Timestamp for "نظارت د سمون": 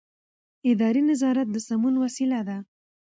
1.09-1.93